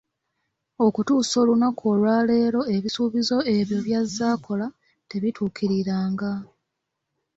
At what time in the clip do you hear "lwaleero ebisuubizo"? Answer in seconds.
1.99-3.37